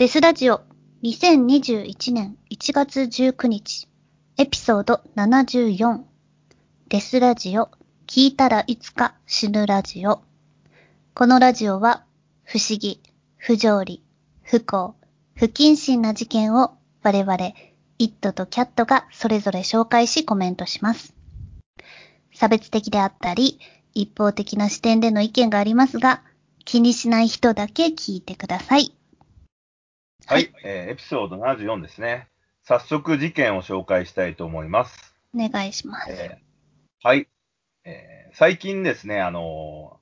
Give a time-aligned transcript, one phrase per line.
[0.00, 0.62] デスラジオ
[1.02, 3.86] 2021年1月19日
[4.38, 5.98] エピソード74
[6.88, 7.68] デスラジオ
[8.06, 10.22] 聞いたらいつか死ぬラジオ
[11.12, 12.06] このラジオは
[12.44, 13.02] 不思議、
[13.36, 14.02] 不条理、
[14.40, 14.94] 不幸、
[15.34, 16.72] 不謹慎な事件を
[17.02, 17.36] 我々
[17.98, 21.12] イットとキャットがそれぞれ紹介しコメントします。
[22.32, 23.60] 差別的であったり
[23.92, 26.22] 一方的な視点での意見がありますが
[26.64, 28.94] 気にしない人だけ聞いてください。
[30.30, 32.28] はい、えーエピソード74ですね。
[32.62, 35.12] 早速事件を紹介したいと思います。
[35.34, 36.12] お願いします。
[36.12, 37.26] えーはい、
[37.82, 39.98] えー最近ですね、あの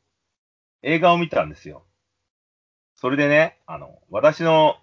[0.82, 1.82] ー映画を見たんですよ。
[2.94, 4.76] それでね、あの、私の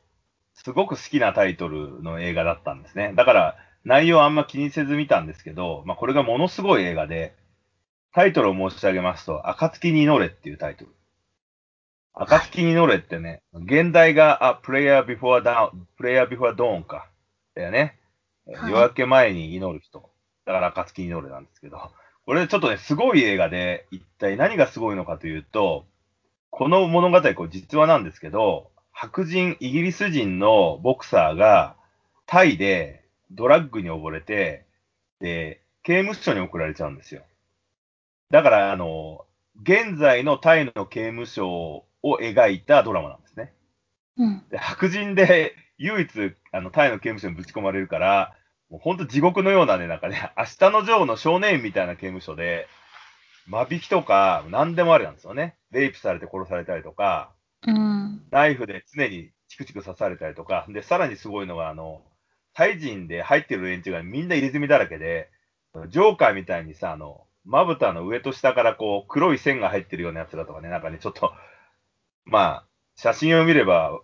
[0.56, 3.14] すごく好きなタイトルの映画だったんですね。
[3.16, 7.36] だから内容あんま気にせず見たんですけど、まあこれがものすごい映画で、
[8.14, 10.96] タイトルを申し上げますと、暁に祈れっていうタイトル。
[12.16, 17.10] 暁に祈れってね、現代が、あ、prayer before dawn, prayer before dawn か。
[17.56, 18.00] だよね。
[18.48, 20.10] はい夜明け前に祈る人。
[20.46, 21.92] だから暁に祈れなんですけど。
[22.26, 25.86] これちょっとね、すごい映画で、一体何がすごいのかというと、
[26.50, 31.76] この物語、これ実話なんですけど、白人、イギリス人のボクサーが、
[32.26, 34.66] タイでドラッグに溺れて、
[35.20, 37.24] で、刑務所に送られちゃうんですよ。
[38.32, 39.26] だから、あの、
[39.62, 43.54] 現在のタイの刑務所を描いたドラマなんですね。
[44.18, 44.44] うん。
[44.50, 48.36] で白人で唯一、あの、タイの刑務所にぶち込まれるから、
[48.70, 52.68] もう本当地獄のようなね、なんかね、明日のジョーの少年院みたいな刑務所で、
[53.48, 55.56] 間引きとか何でもありなんですよね。
[55.72, 57.32] レイプされて殺されたりとか、
[57.68, 58.22] うん。
[58.32, 62.02] ナイフで常にチクチク刺されたりとか、で、さらにすごいのが、あの、
[62.54, 65.30] タイ人で入ってる連中がみんな入れ墨だらけで、
[65.90, 71.34] ジョーカーみたいにさ、あの、まぶたの上と下からこう、黒い線が入ってるようなやつだとかね、なんかね、ちょっと、
[72.26, 74.00] まあ、写真を見れば、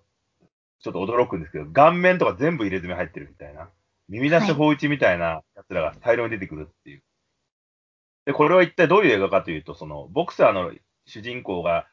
[0.80, 3.69] ちょっと驚くんですけど、顔面とか全部入れ墨入ってるみたいな、
[4.09, 7.03] 耳出し法一みたいなやつらが大量に出てくるっていう。
[8.25, 10.71] で、これは一体どういう映画かというと、その、ボクサーの
[11.05, 11.87] 主人公が、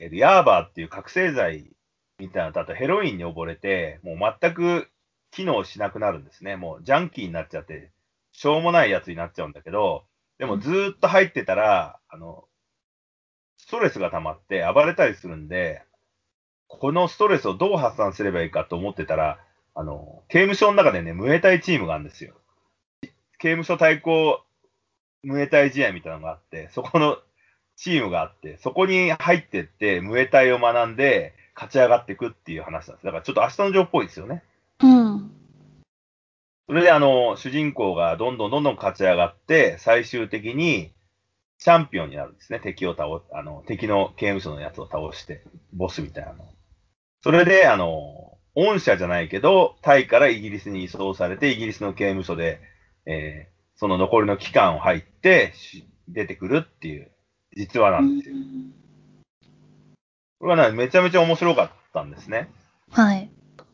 [0.00, 1.70] えーヤーバーっていう覚醒剤
[2.18, 4.90] みたいなのと、あとヘロインに溺れて、もう全く
[5.30, 6.56] 機能しなくなるんですね。
[6.56, 7.92] もうジャンキーになっちゃって、
[8.32, 10.04] しょうもないやつになっちゃうんだけど、
[10.38, 12.53] でもずーっと入ってたら、あの、ス
[13.74, 15.82] トレスが溜まって暴れたりするんで、
[16.68, 19.38] このストレスをどう発散すればいいかと思ってたら、
[19.74, 22.34] あの、刑務所の中でね、ムエタイチームがあるんですよ。
[23.38, 24.44] 刑務所対抗
[25.24, 27.18] ムエタイ試合みたいなのがあって、そこの
[27.76, 33.04] チームがあって、そこに入ってって、ムエタイを学んで、勝ち上がっていくっていう話なんです。
[33.04, 34.42] だからちょっと明日のジョーっぽいですよね。
[34.80, 35.30] うん。
[36.66, 40.92] それであの、主人公がどんどんどんどん勝ち上がって、最終的に
[41.64, 42.60] チャンピオンになるんですね。
[42.60, 45.42] 敵を倒、あの、敵の刑務所のやつを倒して、
[45.72, 46.46] ボスみたいなの。
[47.22, 52.60] それで、あの、御社じゃないけど、タイからイギリスに移送されて、イギリスの刑務所で、
[53.06, 57.10] えーその残りの期間を入って、し出てくるっていう
[57.56, 58.36] 実話なんですよ。
[60.38, 62.50] これはね、めちゃめちゃ面白かったんですね。
[62.90, 63.30] はい。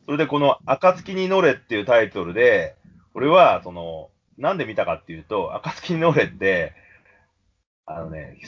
[0.07, 2.77] それでこの、暁に乗れっていうタイトルで、
[3.13, 6.73] これは、その、なんで見たかっていうと、暁に乗れって、
[7.97, 8.39] あのね、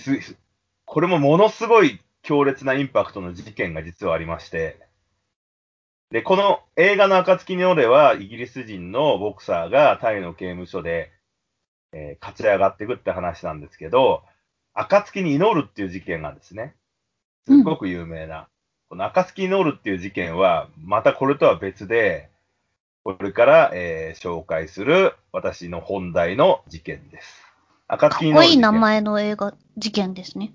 [0.85, 4.79] これもものすごい強烈なインパクトの事件が実はありまして、
[6.11, 11.11] で、この映画の暁に乗れは、イギリス人のボクサーがタイの刑務所で、
[11.93, 14.23] えー勝ち上がっていくって話なんですけど、
[14.75, 16.77] 暁に祈るっていう事件がですね、
[17.47, 18.49] すっごく有名な、
[18.89, 22.31] この暁に祈るっていう事件は、またこれとは別で、
[23.03, 27.52] これから、えー紹介する私の本題の事件です。
[27.89, 30.53] か暁に祈る事件っこいい名前の映画、事件ですね。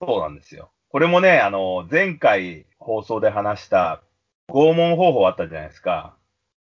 [0.00, 0.70] そうなんですよ。
[0.88, 4.02] これもね、あの、前回放送で話した
[4.48, 6.16] 拷問方法あったじゃないですか。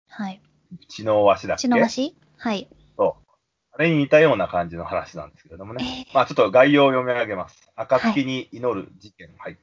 [0.08, 0.40] はい。
[0.88, 1.62] 血の足だっけ？
[1.62, 2.68] 血の足はい。
[2.98, 6.04] あれに似たような感じの話なんですけれどもね。
[6.08, 7.70] えーまあちょっと概要を読み上げます。
[7.76, 9.30] 暁に祈る事件。
[9.38, 9.58] はい。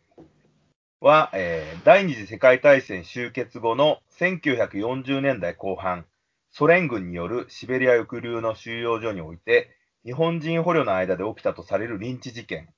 [1.01, 6.05] は、えー第二次世界大戦終結後の1940年代後半、
[6.49, 9.74] ソ連軍によるシベリア抑留の収容所において、
[10.05, 12.69] 日本人捕虜の間で起きたとされるリンチ事件。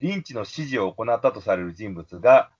[0.00, 2.50] リンチの指示を行ったとされる人物が、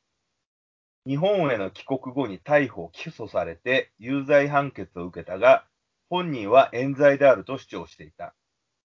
[1.06, 5.64] 日本への帰国後に逮捕・起訴されて有罪判決を受けたが、
[6.10, 8.34] 本人は冤罪であると主張していた。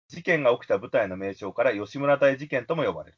[0.08, 3.18] 事件が起きた部隊の名称から吉村隊事件とも呼ばれる。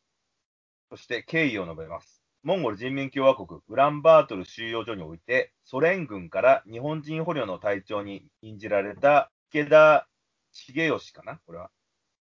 [0.89, 2.23] そして経緯を述べます。
[2.41, 10.07] モンゴル人民共和国ウランバートル収容所において、ソ連軍から日本人捕虜の隊長に任じられた池田
[10.55, 11.39] 重義かな？
[11.45, 11.69] これは。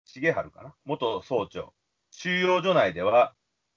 [0.05, 0.75] 重治かな？
[0.85, 1.73] 元総長。
[2.11, 3.35] 収容所内では、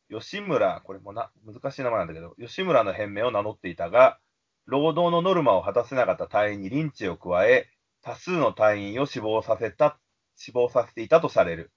[0.10, 4.19] 吉村、これもな、難しい名前なんだけど、吉村の変名を名乗っていたが、
[4.66, 7.68] 労働のノルマを果たせなかった隊員にリンチを加え、
[8.01, 10.00] 多数の隊員を死亡させた、
[10.36, 11.72] 死亡させていたとされる。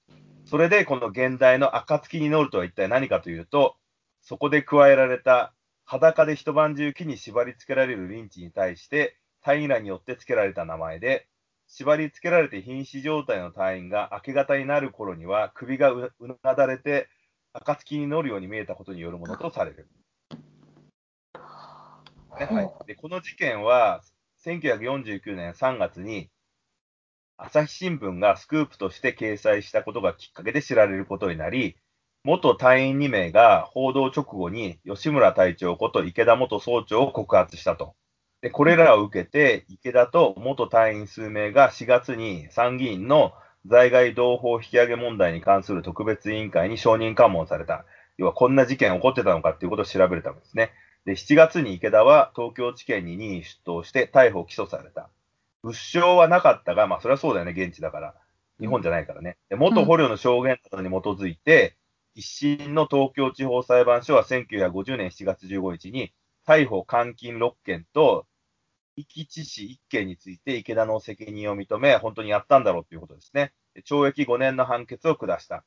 [0.44, 3.76] それで、この現代の暁に乗るとは一体何かというと、
[4.22, 5.52] そこで加えられた
[5.84, 11.26] 裸で一晩中木に縛り付けられるリンチに対して、隊員らによって付けられた名前で、
[11.74, 16.12] 縛り付けられて瀕死状態の隊員が明け方になる頃には首がう
[16.44, 17.08] なだれて
[17.54, 19.88] 暁に乗るように見えたことによるものとされる。
[22.38, 24.02] ねはい、でこの事件は
[24.44, 26.28] 1949年3月に
[27.38, 31.76] 朝日新聞がスクープとして掲載したことがきっかけで知られることになり、
[32.22, 37.96] 元隊員2名が報道直後に吉村隊長こと池田元総長を告発したと。
[38.42, 43.32] で、これらを受けて、池田と元隊員数名が4月に参議院の
[43.66, 47.84] 在外同胞引き上げ問題に関する特別委員会に承認喚問された。
[48.18, 50.72] 要はこんな事件起こってたのかっていうことを調べるためですね。
[51.04, 55.08] で、7月に池田は東京地検に任意出頭して逮捕・起訴された。
[55.62, 58.14] 物証はなかったが、まあそれはそうだよね、現地だから。
[58.58, 59.36] 日本じゃないからね。
[59.50, 61.76] で元捕虜の証言などに基づいて、
[62.16, 66.12] 一審の東京地方裁判所は1950年7月15日に、
[66.44, 68.26] 逮捕監禁6件と
[68.96, 73.52] 遺棄致死1件について池田の責任を認め、本当にやったんだろうということですね。
[73.86, 75.64] 懲役5年の判決を下した。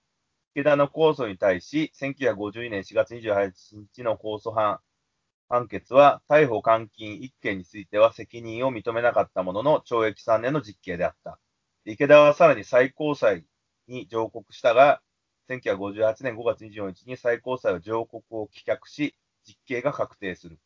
[0.54, 3.52] 池田の控訴に対し、1952年4月28
[3.94, 4.80] 日の控訴判
[5.48, 11.40] 判決は、逮捕監禁1件については責任を認めなかったものの、懲役3年の実刑であった。
[11.86, 13.46] 池田はさらに最高裁
[13.88, 15.02] に上告したが、
[15.50, 19.16] 1958年5月24日に最高裁は上告を棄却し、
[19.48, 20.60] 実刑が確定する。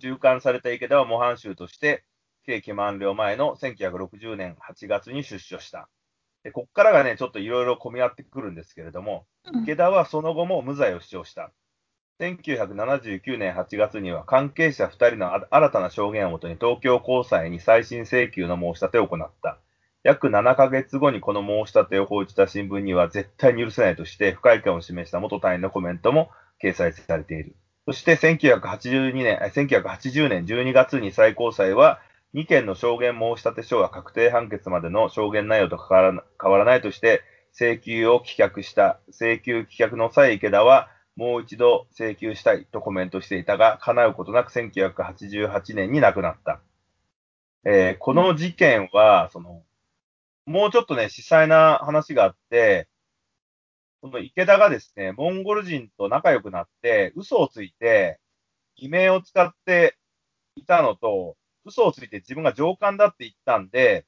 [0.00, 2.04] 収監された池田は模範囚として、
[2.46, 5.88] 刑期満了前の1960年8月に出所した。
[6.42, 9.26] でここからがね、ちょっといろいろ混み合ってくるんですけれども、
[9.62, 11.50] 池田はその後も無罪を主張した。
[12.20, 19.58] 1979年8月には関係者2人の新たな証言をもとに東京高裁に再審請求の申し立てを行った。
[20.04, 26.30] 約7ヶ月後にこの申し立てを報じた新聞には絶対に許せないとして不快感を示した元隊員のコメントも
[26.62, 27.56] 掲載されている。
[27.86, 32.00] そして1982年、1980年12月に最高裁は、
[32.32, 37.22] 2件の証言申立書は確定判決までの証言内容と変わらないとして、
[37.52, 38.98] 請求を棄却した。
[39.08, 46.60] 請求棄却の際、池田は、もう一度請求したいとコメントしていたが、叶うことなく1988年に亡くなった。
[47.66, 49.62] えー、この事件は、その、
[50.46, 52.88] もうちょっとね、詳細な話があって、
[54.04, 58.20] この池田がですね、モンゴル人と仲良くなって、嘘をついて、
[58.76, 59.96] 偽名を使って
[60.56, 64.04] いたのと、嘘をついて自分が上官だって言ったんで、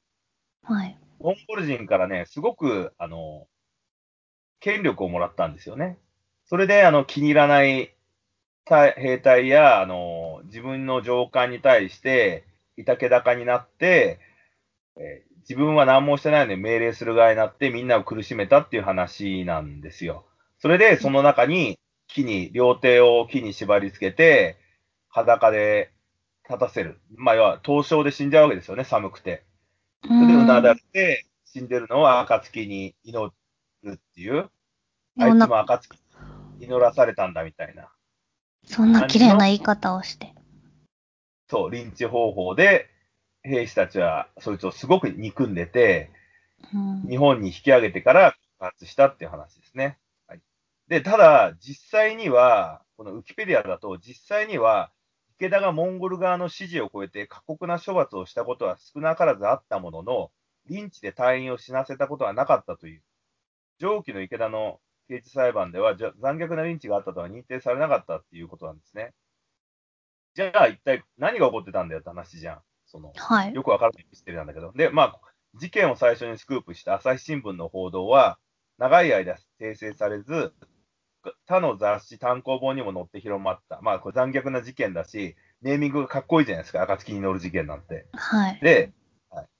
[0.61, 0.99] はい。
[1.19, 3.47] モンゴル人からね、すごく、あの、
[4.59, 5.97] 権力をもらったんですよね。
[6.45, 7.95] それで、あの、気に入らない
[8.65, 12.45] 兵隊や、あの、自分の上官に対して、
[12.77, 14.19] いたけ高になって、
[14.95, 20.25] えー、自分は何もしてないのに命令する側になってみんなを苦しめたっていう話なんですよ。
[20.59, 24.57] それで、その中に木に、両手を木に縛り付けて、
[25.07, 25.91] 裸で
[26.49, 26.99] 立たせる。
[27.15, 29.43] まあ、要は、凍傷で死んじゃうわけですよね、寒くて。
[30.03, 33.33] それでうなだれて、死んでるのを暁に祈
[33.83, 34.49] るっていう、
[35.19, 35.97] あいつも暁
[36.59, 37.89] に祈らされたんだみたいな。
[38.65, 40.33] そんな綺麗な言い方をして。
[41.49, 42.89] そう、リンチ方法で、
[43.47, 46.11] 兵士たちはそいつをすごく憎んでて、
[46.73, 49.97] うん、日本に引き上げてから復活したっていう話ですね。
[50.27, 50.41] はい、
[50.87, 54.91] で、ただ、実際には、このウキペディアだと、実際には、
[55.39, 60.31] 池田がモンゴル側の指示を超えて過酷な処罰をしたことは少なからずあったものの、
[60.65, 63.03] リンチで隊員を死なせたことはなかったという。
[63.79, 69.13] 上記の池田の刑事裁判では、残虐なリンチがあったとは認定されなかったっていうことなんですね。
[70.33, 72.61] じゃあ、一体何が起こってたんだよって話じゃん。
[72.87, 74.71] その、はい、よくわからないミステリーなんだけど。
[74.73, 75.21] で、まあ、
[75.55, 78.39] 事件を最初にスクープした朝日新聞の報道は、
[78.77, 80.53] 長い間訂正されず、
[81.45, 83.79] 他の雑誌単行本にも載って広まった。
[83.81, 88.07] まあ、これ残虐な事件だし、ネーミングがかっこいいじゃないですか、暁に乗る事件なんて。
[88.13, 88.59] はい。
[88.61, 88.93] で、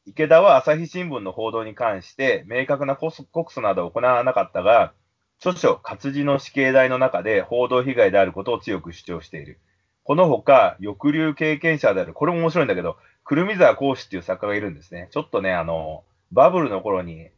[0.06, 4.94] 池田は朝日新聞の報道に関して、明確な告訴などを行わなかったが、
[5.40, 9.60] 著書、活字の死刑台の中で報道被害であることを強く主張している。
[10.08, 12.96] このほか、抑留経験者である、これも面白いんだけど、
[13.26, 15.10] くるみざわ講師っていう作家がいるんですね。
[15.12, 17.30] ちょっとね、あの、バブルの頃に、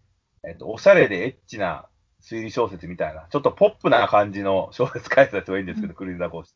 [0.47, 1.87] えっと、おしゃれでエッチな
[2.21, 6.53] 推理小説みたいな、ちょっとポップな感じの 小説書いてた人がいいんですけど、くるみざわ講師。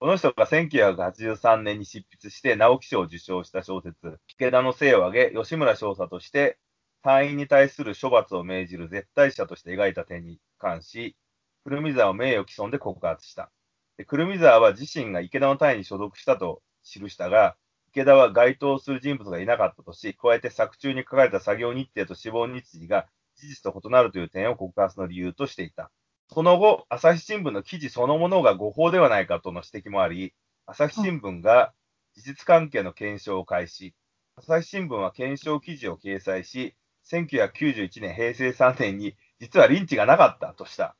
[0.00, 6.58] この人が1983年に執筆して直木賞を受賞した小説、池田の生を挙げ、吉村少佐として、
[7.04, 11.14] 隊員に対する処罰を命じる絶対者として描いた点に関し、
[11.62, 13.52] くるみ沢を名誉毀損で告発した。
[13.96, 17.56] でくるみ沢は自身が池田の隊に所属したと記したが、
[17.88, 25.90] 池田は該当する人物がいなかったとし、加えて作中に書かれた作業日程と死亡日時が事実と異なるという点を告発の理由としていた。
[26.32, 30.34] その後、朝日新聞の記事そのものが誤報ではないかとの指摘もあり、
[30.66, 31.72] 朝日新聞が
[32.14, 33.94] 事実関係の検証を開始。
[34.36, 36.74] 朝日新聞は検証記事を掲載し、
[37.06, 40.96] 1991年、平成3年に実はリンチがなかったとした。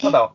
[0.00, 0.34] ただ、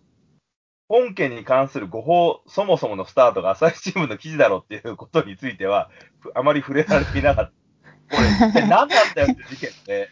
[0.89, 5.89] 本件に関する誤報、そもそものスタートが朝日新聞の記事だろうっていうことについては、
[6.35, 7.51] あまり触れられていなかっ
[8.09, 8.15] た。
[8.15, 10.09] これ、一体何なんだよって事件で、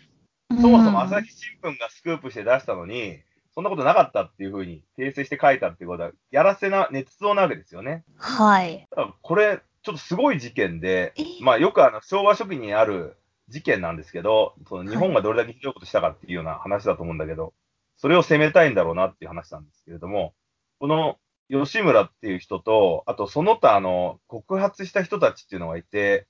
[0.49, 3.19] そもそも朝日新聞がスクープして出したのに、
[3.53, 8.03] そんなことなかったっていうふうに訂正して書いたっていうことは、やらせな、捏造なわけですよね。
[8.17, 8.87] はい。
[8.91, 13.17] だからこれ、ちょっとすごい事件でえ、まあよくあの昭和初期にある
[13.49, 17.53] 事件なんですけど、その日本がどれだけひどいことしたかっていうような話だと思うんだけど、
[17.97, 20.33] それを責めたいんだろうなっていう話なんですけれども、
[20.81, 26.25] この吉村っていう人と、あとその他あの告発した人たちっていうのがいて、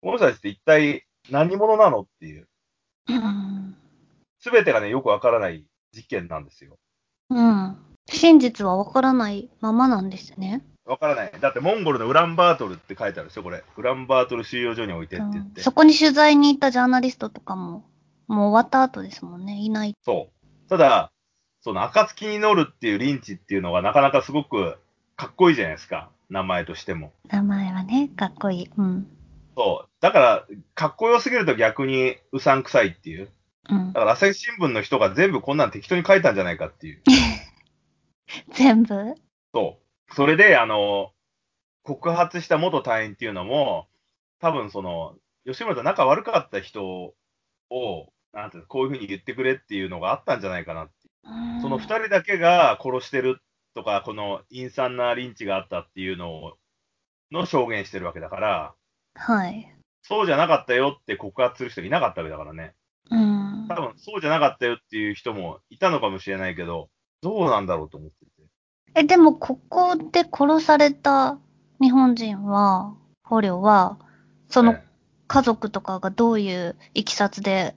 [0.00, 2.46] この人たちって一体何者なのっていう、
[3.08, 3.76] うん。
[4.38, 6.78] すべてがね、よくわからない事件なんですよ。
[7.30, 7.76] うん。
[8.08, 10.64] 真実はわからないままなんですね。
[10.84, 11.32] わからない。
[11.40, 13.64] だってモンゴルのウランバートルって書いてあるでしょ、これ。
[13.76, 15.58] ウランバートル収容所に置いてって言って。
[15.58, 17.82] うんそこに取材に行ったジャーナリストとかも、
[18.28, 19.56] もう終わった後ですもんね。
[19.56, 19.96] いない。
[20.04, 20.68] そう。
[20.68, 21.10] ただ、
[21.66, 24.76] その、暁に乗るっていうリンチっていうのがなかなかすごく
[25.16, 26.10] かっこいいじゃないですか。
[26.30, 27.12] 名前としても。
[27.28, 28.70] 名前はね、かっこいい。
[28.76, 29.08] うん。
[29.56, 29.88] そう。
[30.00, 30.46] だから、
[30.76, 33.30] かっこよすぎると逆にうさんくさいっていう。
[33.68, 33.98] うんだ。
[33.98, 37.02] から、朝日新聞の人が全部こんなん適当に書いたんじゃないかっていう。
[38.54, 39.16] 全部？
[39.52, 40.14] そう。
[40.14, 41.10] それで、あの、
[41.82, 43.88] 告発した元隊員っていうのも、
[44.38, 47.12] 多分その、吉村と仲悪かった人
[47.70, 50.94] を、なんていうのこういうふうに言ってくれっていうのがあったんじゃないかなって
[51.60, 53.40] その二人だけが殺してる
[53.74, 56.56] とか、この陰惨なリンチがあったっていうのを、
[57.32, 58.74] の証言してるわけだから、
[59.14, 59.72] はい。
[60.02, 62.74] そうじゃなかったよって告発する人いなかったわけだからね。
[63.10, 63.74] うん多。
[63.74, 66.88] 分そうじゃなかったよっていう人もいたのかもしれないけど、
[67.22, 68.30] どうなんだろうと思ってて。
[68.94, 71.38] え、でも、ここで殺された
[71.80, 73.98] 日本人は、捕虜は、
[74.48, 74.86] そのえ
[75.28, 77.74] 家族とかがどういういきさつで、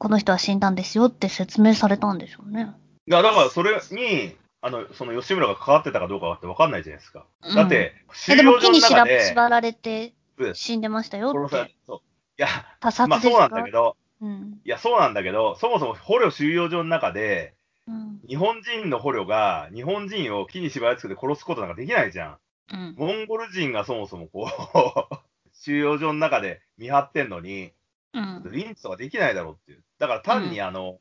[0.00, 2.72] この人は死んだんですよって説明されたんでしょうね。
[3.06, 7.26] えいや、だからそれに、あの、その吉村が関わってたかどうかってわかんないじゃないですか。
[7.42, 11.76] うんだって、収え、でも容所の木に縛られてうん死んでましたよって殺され。
[11.86, 11.98] そう。
[12.38, 12.48] いや、
[12.80, 13.32] 他殺まあですか？
[13.32, 14.60] そうなんだけど、うん。
[14.64, 17.52] いや、そうなんだけど、そもそも捕虜収容所の中で、
[17.86, 18.20] うん。
[18.26, 22.38] 日本人の捕虜が日本人を木に縛り付けて殺すことなんかできないじゃん。
[22.72, 22.94] うん。
[22.96, 25.16] モンゴル人がそもそもこう、
[25.52, 27.72] 収容所の中で見張ってんのに、
[28.14, 28.42] うん。
[28.52, 29.84] リンチとかできないだろうっていう。
[29.98, 30.98] だから単にあの、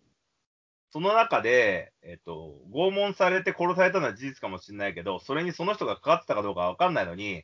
[0.91, 7.43] その中で、えっと、拷問されて殺されたのは事実かもしれないけど、それにその人が関わってたかどうかわかんないのに、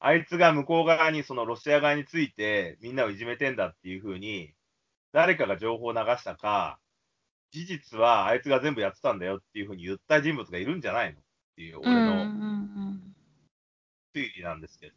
[0.00, 4.54] あいつが向こう側に、そのロシア側についてみんなをいじめてんだっていうふうに、
[5.12, 6.80] 誰かが情報を流したか、
[7.50, 11.20] 事実はあいつが全部やってたんだよっていうふうに言った人物がいるんじゃないの？
[11.20, 11.22] っ
[11.56, 11.96] ていう、俺うん。
[11.96, 13.14] うのん。
[14.14, 14.94] 推理なんですけど。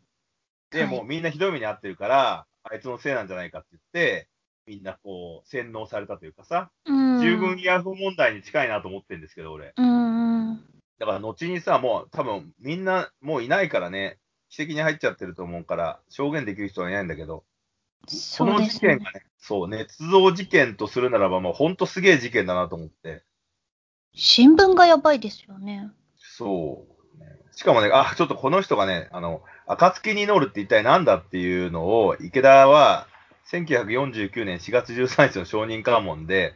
[0.71, 4.27] で、はいもうみんなひどい目に遭ってるから、あいつのせいなんじゃないかって言って、
[4.67, 7.21] みんなこう、洗脳されたというかさ、うん。
[7.21, 9.73] 従軍ヤフー問題に近いなと思ってるんですけど、俺。
[9.77, 10.49] うん。
[10.49, 10.65] うん。
[10.97, 14.17] だから後にさ、もう多分みんなもういないからね、
[14.49, 17.43] 奇跡に入っちゃってると思うから、証言できる人はいないんだけど、
[18.39, 19.11] このそうですね事件が。
[19.11, 23.23] ね、そう、捏造事件とするならば、もうほんとすげえ事件だなと思って。
[24.13, 25.91] 新聞がやばいですよね。
[26.17, 27.25] そう、ね。
[27.51, 33.07] しかもね、あ、ちょっとこの人がね、あの、暁に乗るって一体何だっていうのを、池田は、
[33.51, 36.53] 1949年4月13日の承認喚問で、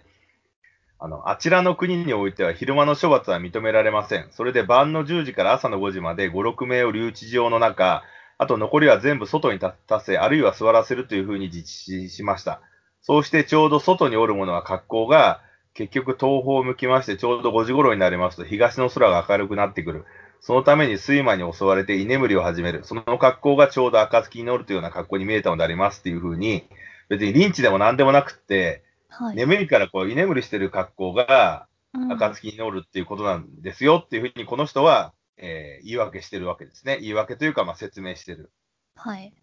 [1.00, 4.28] あの、あちらの国においては昼間の処罰は認められません。
[4.32, 8.04] それで晩の10時から朝の5時まで5、6名を留置場の中、
[8.38, 12.62] あと残りは全部外に立たせ、あるいは座らせるというふうに実施しました。
[13.02, 15.42] そうしてちょうど外におる者は格好が、
[15.74, 20.06] 結局東方を向きましてちょうど5時頃になりますと東の空が明るくなってくる。
[20.42, 22.82] そのために睡魔に襲われて居眠りを始める。
[22.84, 26.64] その格好がちょうど暁に乗るというような格好に見えたのでありますっていうふうに、
[27.10, 29.36] 別にリンチでも何でもなくって、はい。
[29.36, 37.00] 眠りからこう居眠りしてる格好がうん暁に乗るっていうことなんですよっていうふうにこの人は、えー言い訳してるわけですね。
[37.02, 38.52] 言い訳というかまあ説明してる。
[38.96, 39.34] はい。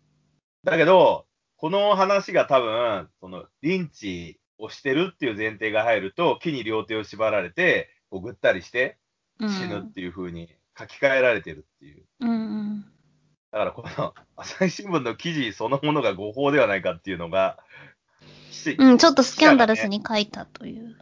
[0.64, 1.26] だけど、
[1.56, 8.98] この話が多分、その、リンチをしてるっていう前提が入ると、木に両手を縛られて、こうぐったりして
[9.40, 12.04] うん死ぬっていう風に書き換えられてるっていう。
[12.20, 12.80] うんうん。
[13.52, 17.58] だからこの朝日新聞の記事そのものが誤報ではないかっていうのが、
[18.78, 20.96] うん、ちょっとスキャンダルスに書いたという。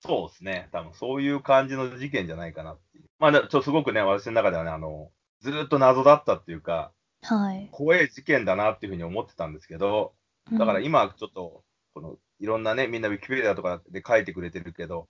[0.00, 0.68] そうですね。
[0.72, 3.04] 多分そういう感じの事件じゃないかなっていう。
[3.18, 5.10] まあ、ちょっとすごくね、私の中ではね、あの、
[5.40, 7.68] ずーっと謎だったっていうか、はい。
[7.72, 10.12] 怖い事件だなっていうふうに思ってたんですけど、
[10.52, 15.08] だからうん今ちょっと、この、いろんなね、みんなウィキペディアとかで書いてくれてるけど、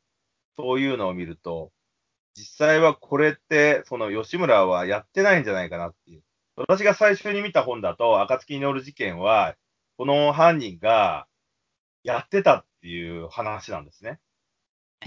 [0.56, 1.70] そういうのを見ると、
[2.37, 6.23] 実際はこれって、その吉村はやってないんじゃないかなっていう。
[6.56, 9.56] 私が最初に見た本だと、暁に乗る事件は、
[9.97, 11.26] この犯人が
[12.02, 14.20] やってたっていう話なんですね。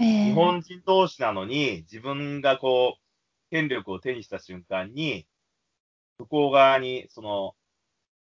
[0.00, 5.26] ー日本人同士なのに、自分がこう、権力を手にした瞬間に、
[6.18, 7.54] 向こう側に、その、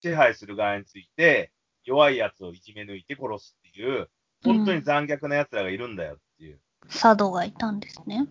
[0.02, 1.52] 支配する側について、
[1.84, 4.10] 弱い奴をいじめ抜いて殺すっていう、
[4.44, 6.60] 本当に残虐な奴らがいるんだよっていう。
[6.88, 8.28] サドがいたんですね。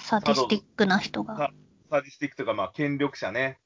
[0.00, 1.36] サディスティックな人が。
[1.36, 1.50] サ
[1.90, 3.58] サディスティックというか、まあ、権力者ね。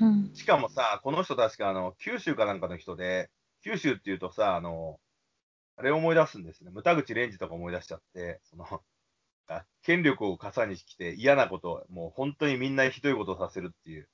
[0.00, 0.30] うん。
[0.34, 3.30] しかもさ、この人確かあの、九州かなんかの人で、
[3.62, 4.98] 九州っていうとさ、あの、
[5.76, 6.70] あれを思い出すんですね。
[6.70, 8.66] 牟田口蓮司とか思い出しちゃって、その、
[9.48, 14.08] あ権力を傘にして嫌なこと、もう本当にみんなひどいことをさせるっていう、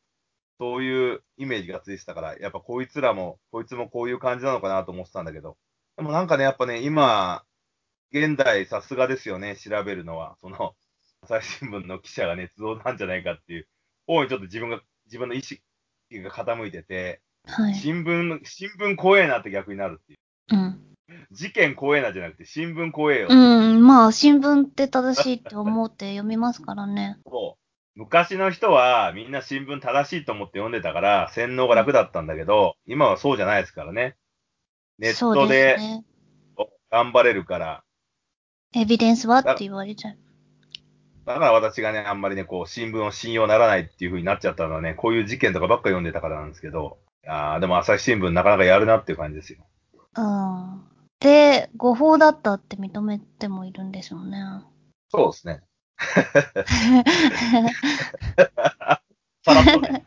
[0.58, 5.56] そういうイメージがついてたから、やっぱこいつらも、こいつもこういう感じなのかなと思ってたんだけど、
[5.96, 7.44] でもなんかね、やっぱね、今、
[8.12, 10.36] 現代さすがですよね、調べるのは。
[10.40, 10.74] その、
[11.22, 13.68] 朝日新聞の記者が捏造なんじゃないかっていう
[14.06, 15.62] 方にちょっと自分が、自分の意識
[16.12, 17.74] が傾いてて、はい。
[17.74, 20.18] 新聞、新聞怖えなって逆になるっていう。
[20.52, 20.80] うん。
[21.30, 23.28] 事件怖えなじゃなくて、新聞怖えよ。
[23.30, 23.86] うん。
[23.86, 27.18] まあ、新聞って正しいって思って読みますからね。
[27.24, 34.14] そう昔の人はみんな新聞正しいと思って読んでたから、洗脳が楽だったんだけど、今はそうじゃないですからね。
[35.00, 35.76] ネッそうトで。
[36.90, 37.82] 頑張れるから。
[38.72, 40.18] エビデンスはって言われちゃう。
[41.28, 49.58] だから私がね、あんまりね、こう、新聞を信用ならないっていう風になっちゃったのはね、こういう事件とかばっか読んでたからなんですけど、あーでも朝日新聞なかなかやるなっていう感じですよ。
[50.16, 50.84] うん。
[51.20, 54.38] で、誤報だったって認めてもいるんでしょうね。
[55.10, 55.60] そうですね。
[59.44, 60.06] さらっとね。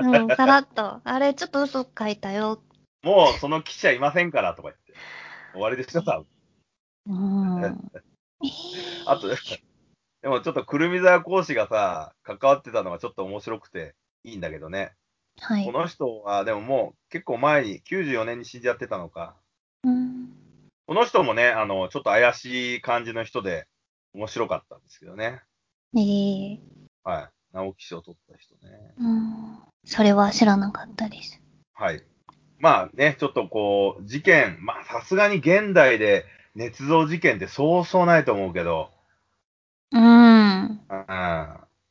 [0.00, 1.00] うん、さらっと。
[1.02, 2.60] あれ、ちょっと嘘書いたよ。
[3.02, 4.92] もうその記者いませんからとか言って。
[5.54, 6.26] 終わりでしょ、多分。
[7.06, 7.90] うん。
[9.06, 9.28] あと、
[10.22, 14.92] でもちょっとくるみ沢講師がさ、関わってたのがちょっと面白くていいんだけどね。
[15.40, 15.72] はいこ。
[15.72, 19.36] の人は、でももう結構前に、94年に死んじゃってたのか。
[19.84, 20.28] うん。
[20.86, 23.66] この人もね、あの、ちょっと怪しい感じの人で、
[24.14, 25.42] 面白かったんですけどね。
[25.96, 26.60] ええ
[27.04, 27.28] はい。
[27.52, 28.94] 直木賞を取った人ね。
[28.98, 29.58] うん。
[29.84, 31.40] それは知らなかったです。
[31.74, 32.02] はい。
[32.58, 36.26] まあね、ちょっとこう、事件、まあさすがに現代で
[36.56, 38.90] 捏造事件ってそうそうないと思うけど、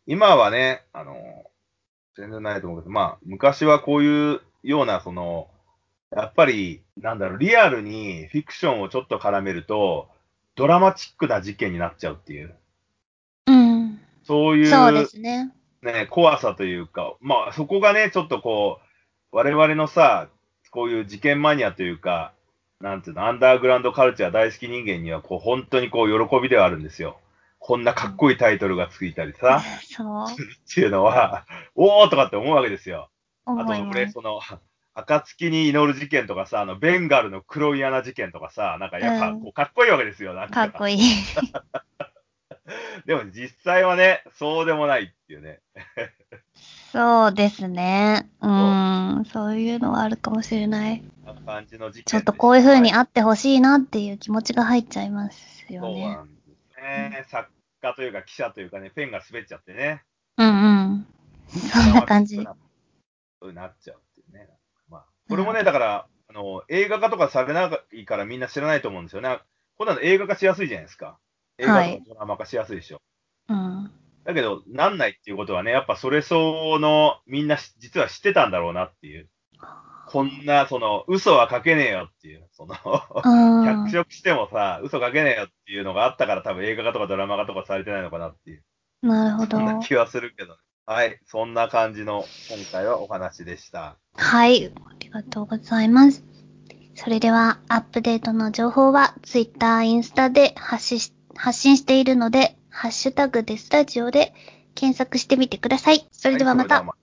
[0.06, 1.16] 今はね、あの、
[2.16, 5.48] 全然ないと思うけど、まあ、昔はこういうような、その、
[6.16, 10.10] やっぱり、なんだろう、リアルにフィクションをちょっと絡めると、
[10.56, 12.56] ドラマチックな事件になっちゃうっていう、
[13.48, 14.00] うん。
[14.24, 15.52] そういう、そうですね。
[15.84, 18.80] ね、怖さというか、まあ、そこがね、ちょっとこ
[19.32, 20.30] う、我々のさ、
[20.72, 22.34] こういう事件マニアというか、
[22.82, 27.20] なんていうの、アンダーグラウンドカルチャー大好き人間には、こう、本当にこう、喜びではあるんですよ。
[27.60, 30.26] こんなかっこいいタイトルがついたりさ、そう。
[30.32, 33.10] っていうのは、 おーとかって思うわけですよ。
[33.46, 34.14] あと俺、す。
[34.14, 34.40] その、
[34.94, 40.34] 暁に祈る事件とかさ、あの、ベンガルの黒い穴事件とかさ、なんかやっぱ、うんこうかっこいいわけですよ。
[40.34, 41.00] なんかっこいい。
[43.06, 45.60] でも実際はね、そうでもないっていうね。
[46.92, 48.30] そうですね。
[48.42, 49.26] うん。
[49.32, 51.04] そういうのはあるかもしれない。
[51.46, 56.18] 感じの事件ちょっとこういう風にはあってほしいなっていう気持ちが入っちゃいますいよね。
[56.88, 57.26] ね。
[57.30, 57.50] 作
[57.82, 60.04] 家というか記者というかね、ペンが滑っちゃってね。
[60.38, 60.50] うんう
[60.98, 61.08] ん。
[61.50, 62.38] そんな感じ。
[62.38, 62.56] なっ
[63.80, 64.50] ちゃうっていうね。
[64.90, 69.40] まあ、これもね、だから、あの、映画化とかされないからみんな知らないと思うんですよね。
[69.78, 71.20] こんなの映画化しやすいじゃないですか。
[71.58, 73.02] 映画とかドラマ化しやすいでしょ。
[73.48, 73.92] うん。
[74.26, 79.30] だけど、なんないっていうことはね、やっぱそれ相応のみんなし実は知ってたんだろうなっていう。
[80.08, 82.76] こんな、その、嘘は書けねえよっていう、その、
[83.24, 88.64] うん脚色してもさ、嘘書けねえよっていうのがあったから多分映画化とかドラマ化とかされてないのかなっていう、
[89.02, 89.66] なるほどそん。
[89.66, 90.56] な気はするけど。
[90.86, 93.98] はい、そんな感じの今回はお話でした。
[94.16, 94.72] はい。
[94.86, 96.24] ありがとうございます。
[96.96, 104.34] それでは、アップデートの情報は、ツイッター、インスタで発信し発信しているので、ハッシュタグデスラジオで
[104.76, 106.08] 検索してみてください。
[106.12, 106.78] それではまた。
[106.78, 106.98] いそれではまた